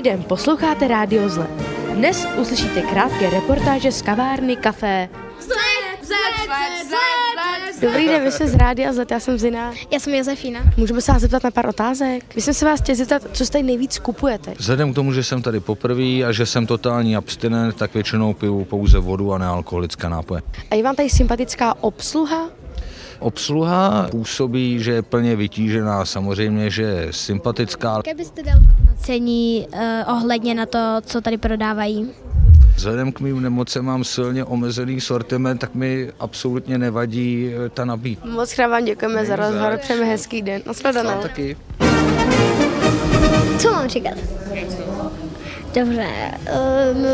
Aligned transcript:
Dobrý 0.00 0.10
den, 0.10 0.22
posloucháte 0.22 0.88
Rádio 0.88 1.28
Zlet. 1.28 1.50
Dnes 1.94 2.26
uslyšíte 2.40 2.82
krátké 2.82 3.30
reportáže 3.30 3.92
z 3.92 4.02
kavárny 4.02 4.56
Café. 4.56 5.08
Zlet, 5.40 6.06
zlet, 6.06 6.46
zlet, 6.46 6.88
zlet, 6.88 7.90
Dobrý 7.90 8.06
den, 8.06 8.24
vy 8.24 8.32
jste 8.32 8.48
z 8.48 8.54
Rádia 8.54 8.92
Zlet, 8.92 9.10
já 9.10 9.20
jsem 9.20 9.38
Zina. 9.38 9.72
Já 9.92 10.00
jsem 10.00 10.14
Josefína. 10.14 10.60
Můžeme 10.76 11.00
se 11.00 11.12
vás 11.12 11.20
zeptat 11.22 11.44
na 11.44 11.50
pár 11.50 11.68
otázek? 11.68 12.36
My 12.36 12.42
jsme 12.42 12.54
se 12.54 12.64
vás 12.64 12.80
chtěli 12.80 12.96
zeptat, 12.96 13.22
co 13.32 13.46
jste 13.46 13.62
nejvíc 13.62 13.98
kupujete? 13.98 14.54
Vzhledem 14.58 14.92
k 14.92 14.94
tomu, 14.94 15.12
že 15.12 15.24
jsem 15.24 15.42
tady 15.42 15.60
poprvé 15.60 16.24
a 16.28 16.32
že 16.32 16.46
jsem 16.46 16.66
totální 16.66 17.16
abstinent, 17.16 17.76
tak 17.76 17.94
většinou 17.94 18.34
piju 18.34 18.64
pouze 18.64 18.98
vodu 18.98 19.32
a 19.32 19.38
nealkoholické 19.38 20.08
nápoje. 20.08 20.42
A 20.70 20.74
je 20.74 20.82
vám 20.82 20.96
tady 20.96 21.10
sympatická 21.10 21.74
obsluha? 21.82 22.48
Obsluha 23.18 24.08
působí, 24.10 24.82
že 24.82 24.92
je 24.92 25.02
plně 25.02 25.36
vytížená, 25.36 26.04
samozřejmě, 26.04 26.70
že 26.70 26.82
je 26.82 27.08
sympatická. 27.10 27.96
Jaké 27.96 28.14
byste 28.14 28.42
dal 28.42 28.54
hodnocení 29.00 29.66
uh, 29.72 30.16
ohledně 30.16 30.54
na 30.54 30.66
to, 30.66 30.78
co 31.00 31.20
tady 31.20 31.38
prodávají? 31.38 32.10
Vzhledem 32.76 33.12
k 33.12 33.20
mým 33.20 33.42
nemocem 33.42 33.84
mám 33.84 34.04
silně 34.04 34.44
omezený 34.44 35.00
sortiment, 35.00 35.60
tak 35.60 35.74
mi 35.74 36.12
absolutně 36.20 36.78
nevadí 36.78 37.50
eh, 37.52 37.68
ta 37.68 37.84
nabídka. 37.84 38.26
Moc 38.28 38.54
krát 38.54 38.68
vám 38.68 38.84
děkujeme 38.84 39.26
za 39.26 39.36
rozhovor, 39.36 39.78
přejeme 39.82 40.04
hezký 40.04 40.42
den. 40.42 40.62
Naschledanou. 40.66 41.22
Taky. 41.22 41.56
Co 43.58 43.72
mám 43.72 43.88
říkat? 43.88 44.14
Dobře. 45.74 46.08
Um, 46.92 47.06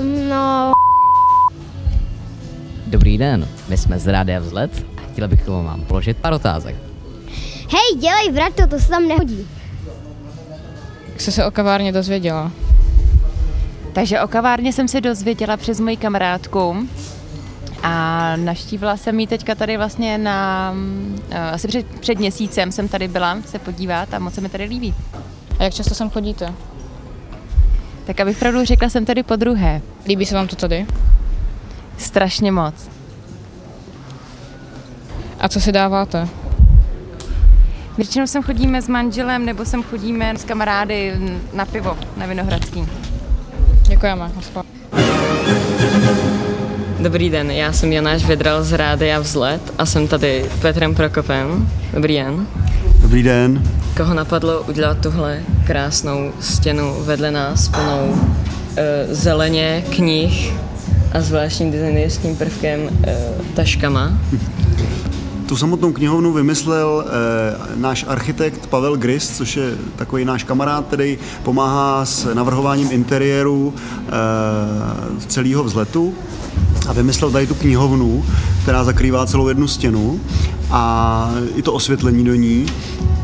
um, 0.00 0.28
no. 0.28 0.72
Dobrý 2.86 3.18
den, 3.18 3.48
my 3.68 3.76
jsme 3.76 3.98
z 3.98 4.06
Rádia 4.06 4.40
Vzlet 4.40 4.86
a 4.96 5.00
chtěli 5.12 5.28
bychom 5.28 5.64
vám 5.64 5.84
položit 5.84 6.16
pár 6.16 6.32
otázek. 6.32 6.76
Hej, 7.70 8.00
dělej, 8.00 8.32
vrať 8.32 8.54
to, 8.54 8.66
to 8.66 8.78
se 8.78 8.88
tam 8.88 9.08
nehodí. 9.08 9.46
Jak 11.14 11.20
jsi 11.20 11.32
se 11.32 11.46
o 11.46 11.50
kavárně 11.50 11.92
dozvěděla? 11.92 12.52
Takže 13.92 14.20
o 14.20 14.28
kavárně 14.28 14.72
jsem 14.72 14.88
se 14.88 15.00
dozvěděla 15.00 15.56
přes 15.56 15.80
moji 15.80 15.96
kamarádku 15.96 16.88
a 17.82 18.36
naštívila 18.36 18.96
jsem 18.96 19.20
ji 19.20 19.26
teďka 19.26 19.54
tady 19.54 19.76
vlastně 19.76 20.18
na, 20.18 20.74
eh, 21.30 21.38
asi 21.38 21.68
před, 21.68 21.86
před 21.86 22.18
měsícem 22.18 22.72
jsem 22.72 22.88
tady 22.88 23.08
byla 23.08 23.38
se 23.46 23.58
podívat 23.58 24.14
a 24.14 24.18
moc 24.18 24.34
se 24.34 24.40
mi 24.40 24.48
tady 24.48 24.64
líbí. 24.64 24.94
A 25.58 25.62
jak 25.62 25.74
často 25.74 25.94
sem 25.94 26.10
chodíte? 26.10 26.54
Tak 28.06 28.20
abych 28.20 28.38
pravdu 28.38 28.64
řekla, 28.64 28.88
jsem 28.88 29.04
tady 29.04 29.22
po 29.22 29.36
druhé. 29.36 29.82
Líbí 30.06 30.26
se 30.26 30.34
vám 30.34 30.48
to 30.48 30.56
tady? 30.56 30.86
Strašně 31.98 32.52
moc. 32.52 32.74
A 35.40 35.48
co 35.48 35.60
si 35.60 35.72
dáváte? 35.72 36.28
Většinou 37.96 38.26
sem 38.26 38.42
chodíme 38.42 38.82
s 38.82 38.88
manželem 38.88 39.46
nebo 39.46 39.64
sem 39.64 39.82
chodíme 39.82 40.34
s 40.36 40.44
kamarády 40.44 41.12
na 41.52 41.64
pivo 41.64 41.98
na 42.16 42.26
Vinohradský. 42.26 42.86
Děkujeme. 43.88 44.30
Dobrý 47.00 47.30
den, 47.30 47.50
já 47.50 47.72
jsem 47.72 47.92
Janáš 47.92 48.24
Vedral 48.24 48.64
z 48.64 48.72
Rádia 48.72 49.20
Vzlet 49.20 49.74
a 49.78 49.86
jsem 49.86 50.08
tady 50.08 50.44
s 50.58 50.60
Petrem 50.60 50.94
Prokopem. 50.94 51.68
Dobrý 51.92 52.14
den. 52.14 52.46
Dobrý 53.02 53.22
den. 53.22 53.62
Koho 53.96 54.14
napadlo 54.14 54.62
udělat 54.62 54.98
tuhle 54.98 55.42
krásnou 55.66 56.32
stěnu 56.40 56.94
vedle 57.04 57.30
nás 57.30 57.68
plnou 57.68 58.16
e, 58.76 59.14
zeleně, 59.14 59.84
knih 59.90 60.52
a 61.12 61.20
zvláštním 61.20 61.70
designérským 61.70 62.36
prvkem 62.36 62.80
e, 63.06 63.16
taškama? 63.54 64.18
Tu 65.46 65.56
samotnou 65.56 65.92
knihovnu 65.92 66.32
vymyslel 66.32 67.04
eh, 67.06 67.76
náš 67.76 68.04
architekt 68.08 68.66
Pavel 68.66 68.96
Gris, 68.96 69.36
což 69.36 69.56
je 69.56 69.74
takový 69.96 70.24
náš 70.24 70.44
kamarád, 70.44 70.86
který 70.86 71.18
pomáhá 71.42 72.04
s 72.04 72.34
navrhováním 72.34 72.88
interiéru 72.92 73.74
eh, 73.76 74.10
celého 75.26 75.64
vzletu. 75.64 76.14
A 76.88 76.92
vymyslel 76.92 77.30
tady 77.30 77.46
tu 77.46 77.54
knihovnu, 77.54 78.24
která 78.62 78.84
zakrývá 78.84 79.26
celou 79.26 79.48
jednu 79.48 79.68
stěnu. 79.68 80.20
A 80.70 81.30
i 81.54 81.62
to 81.62 81.72
osvětlení 81.72 82.24
do 82.24 82.34
ní 82.34 82.66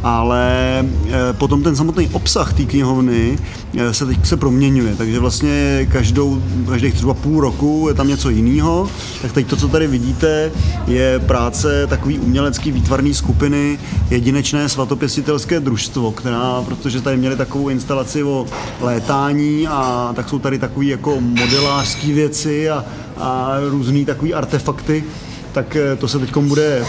ale 0.02 0.84
eh, 1.08 1.32
potom 1.32 1.62
ten 1.62 1.76
samotný 1.76 2.08
obsah 2.12 2.52
té 2.52 2.64
knihovny 2.64 3.38
eh, 3.78 3.94
se 3.94 4.06
teď 4.06 4.26
se 4.26 4.36
proměňuje, 4.36 4.96
takže 4.96 5.18
vlastně 5.18 5.86
každou, 5.92 6.42
každých 6.68 6.94
třeba 6.94 7.14
půl 7.14 7.40
roku 7.40 7.84
je 7.88 7.94
tam 7.94 8.08
něco 8.08 8.30
jiného, 8.30 8.90
tak 9.22 9.32
teď 9.32 9.46
to, 9.46 9.56
co 9.56 9.68
tady 9.68 9.86
vidíte, 9.86 10.52
je 10.86 11.18
práce 11.18 11.86
takový 11.86 12.18
umělecký 12.18 12.72
výtvarný 12.72 13.14
skupiny 13.14 13.78
jedinečné 14.10 14.68
svatopěstitelské 14.68 15.60
družstvo, 15.60 16.12
která, 16.12 16.62
protože 16.62 17.00
tady 17.00 17.16
měli 17.16 17.36
takovou 17.36 17.68
instalaci 17.68 18.22
o 18.22 18.46
létání 18.80 19.68
a 19.68 20.12
tak 20.16 20.28
jsou 20.28 20.38
tady 20.38 20.58
takový 20.58 20.88
jako 20.88 21.20
modelářské 21.20 22.06
věci 22.06 22.70
a, 22.70 22.84
a 23.16 23.56
různý 23.68 24.04
takový 24.04 24.34
artefakty, 24.34 25.04
tak 25.52 25.76
eh, 25.76 25.96
to 25.96 26.08
se 26.08 26.18
teď 26.18 26.36
bude 26.36 26.84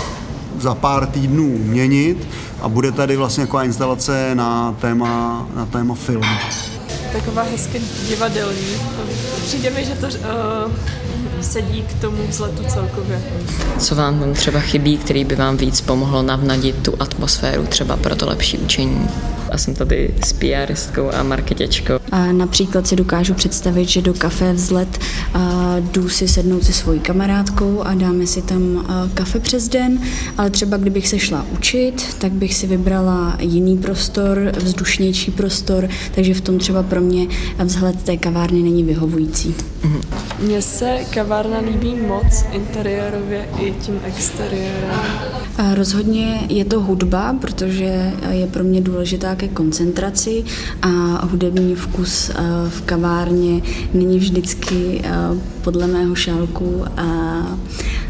za 0.61 0.75
pár 0.75 1.05
týdnů 1.05 1.57
měnit 1.57 2.27
a 2.61 2.69
bude 2.69 2.91
tady 2.91 3.15
vlastně 3.15 3.41
jako 3.41 3.61
instalace 3.61 4.35
na 4.35 4.75
téma, 4.81 5.47
na 5.55 5.65
téma 5.65 5.95
film. 5.95 6.23
taková 7.13 7.41
hezky 7.41 7.81
divadelní. 8.07 8.75
Přijde 9.43 9.69
mi, 9.69 9.85
že 9.85 9.95
to 9.95 10.07
uh, 10.07 10.71
sedí 11.43 11.81
k 11.81 12.01
tomu 12.01 12.17
vzletu 12.29 12.63
celkově. 12.67 13.21
Co 13.79 13.95
vám 13.95 14.19
tam 14.19 14.33
třeba 14.33 14.59
chybí, 14.59 14.97
který 14.97 15.25
by 15.25 15.35
vám 15.35 15.57
víc 15.57 15.81
pomohlo 15.81 16.21
navnadit 16.21 16.75
tu 16.75 16.93
atmosféru 16.99 17.65
třeba 17.65 17.97
pro 17.97 18.15
to 18.15 18.25
lepší 18.25 18.57
učení? 18.57 19.07
A 19.51 19.57
jsem 19.57 19.75
tady 19.75 20.13
s 20.25 20.33
PRistkou 20.33 21.09
a 21.13 21.23
marketěčkou. 21.23 21.93
A 22.11 22.31
například 22.31 22.87
si 22.87 22.95
dokážu 22.95 23.33
představit, 23.33 23.89
že 23.89 24.01
do 24.01 24.13
kafe 24.13 24.53
vzlet 24.53 24.99
a 25.33 25.75
jdu 25.79 26.09
si 26.09 26.27
sednout 26.27 26.63
se 26.63 26.73
svojí 26.73 26.99
kamarádkou 26.99 27.81
a 27.81 27.93
dáme 27.93 28.27
si 28.27 28.41
tam 28.41 28.85
kafe 29.13 29.39
přes 29.39 29.67
den, 29.67 30.01
ale 30.37 30.49
třeba 30.49 30.77
kdybych 30.77 31.07
se 31.07 31.19
šla 31.19 31.45
učit, 31.53 32.15
tak 32.19 32.31
bych 32.31 32.53
si 32.53 32.67
vybrala 32.67 33.37
jiný 33.39 33.77
prostor, 33.77 34.51
vzdušnější 34.57 35.31
prostor, 35.31 35.89
takže 36.15 36.33
v 36.33 36.41
tom 36.41 36.59
třeba 36.59 36.83
pro 36.83 37.01
mě 37.01 37.27
vzhled 37.63 38.03
té 38.03 38.17
kavárny 38.17 38.63
není 38.63 38.83
vyhovující. 38.83 39.55
Mně 40.39 40.61
se 40.61 40.97
kavárna 41.13 41.30
líbí 41.65 41.95
moc 42.07 42.45
interiérově 42.51 43.49
i 43.59 43.71
tím 43.71 43.99
exteriérem. 44.03 44.89
A 45.57 45.75
Rozhodně 45.75 46.41
je 46.49 46.65
to 46.65 46.81
hudba, 46.81 47.35
protože 47.41 48.13
je 48.29 48.47
pro 48.47 48.63
mě 48.63 48.81
důležitá 48.81 49.35
ke 49.35 49.47
koncentraci 49.47 50.43
a 50.81 50.87
hudební 51.25 51.75
vkus 51.75 52.29
a, 52.29 52.33
v 52.69 52.81
kavárně 52.81 53.61
není 53.93 54.19
vždycky 54.19 55.01
a, 55.01 55.37
podle 55.61 55.87
mého 55.87 56.15
šálku 56.15 56.85
a 56.97 57.43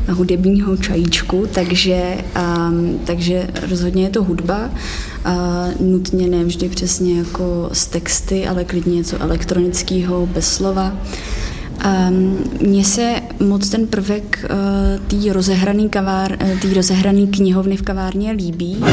hudebního 0.09 0.77
čajíčku, 0.77 1.47
takže, 1.53 2.17
a, 2.35 2.71
takže 3.05 3.47
rozhodně 3.69 4.03
je 4.03 4.09
to 4.09 4.23
hudba. 4.23 4.69
A 5.25 5.67
nutně 5.79 6.27
ne 6.27 6.43
vždy 6.43 6.69
přesně 6.69 7.17
jako 7.17 7.69
z 7.73 7.85
texty, 7.85 8.47
ale 8.47 8.63
klidně 8.63 8.95
něco 8.95 9.21
elektronického, 9.21 10.25
bez 10.25 10.47
slova. 10.47 10.97
Um, 11.85 12.43
Mně 12.61 12.85
se 12.85 13.15
moc 13.39 13.69
ten 13.69 13.87
prvek 13.87 14.45
uh, 14.49 15.21
té 15.21 15.33
rozehraný, 15.33 15.89
kavár, 15.89 16.37
rozehraný 16.73 17.27
knihovny 17.27 17.77
v 17.77 17.81
kavárně 17.81 18.31
líbí. 18.31 18.83